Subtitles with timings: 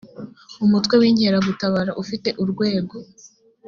[0.65, 2.95] umutwe w inkeragutabara ufite urwego